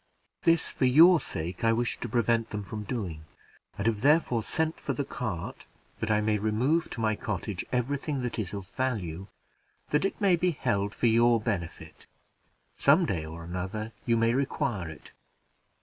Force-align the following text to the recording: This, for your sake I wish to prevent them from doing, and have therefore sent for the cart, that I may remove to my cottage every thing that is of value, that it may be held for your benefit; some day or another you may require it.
This, 0.41 0.69
for 0.71 0.85
your 0.85 1.19
sake 1.19 1.63
I 1.63 1.71
wish 1.73 1.99
to 1.99 2.09
prevent 2.09 2.49
them 2.49 2.63
from 2.63 2.85
doing, 2.85 3.23
and 3.77 3.85
have 3.85 4.01
therefore 4.01 4.41
sent 4.41 4.79
for 4.79 4.93
the 4.93 5.05
cart, 5.05 5.67
that 5.99 6.09
I 6.09 6.21
may 6.21 6.39
remove 6.39 6.89
to 6.89 7.01
my 7.01 7.15
cottage 7.15 7.63
every 7.71 7.97
thing 7.99 8.23
that 8.23 8.39
is 8.39 8.51
of 8.51 8.67
value, 8.69 9.27
that 9.89 10.03
it 10.03 10.19
may 10.19 10.35
be 10.35 10.57
held 10.59 10.95
for 10.95 11.05
your 11.05 11.39
benefit; 11.39 12.07
some 12.79 13.05
day 13.05 13.23
or 13.27 13.43
another 13.43 13.91
you 14.07 14.17
may 14.17 14.33
require 14.33 14.89
it. 14.89 15.11